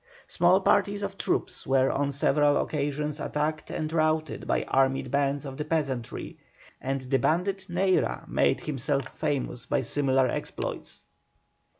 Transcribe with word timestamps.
Small 0.25 0.61
parties 0.61 1.03
of 1.03 1.15
troops 1.15 1.67
were 1.67 1.91
on 1.91 2.11
several 2.11 2.57
occasions 2.57 3.19
attacked 3.19 3.69
and 3.69 3.93
routed 3.93 4.47
by 4.47 4.63
armed 4.63 5.11
bands 5.11 5.45
of 5.45 5.57
the 5.57 5.63
peasantry, 5.63 6.39
and 6.81 7.01
the 7.01 7.19
bandit 7.19 7.67
Neyra 7.69 8.27
made 8.27 8.61
himself 8.61 9.09
famous 9.15 9.67
by 9.67 9.81
similar 9.81 10.27
exploits. 10.27 11.03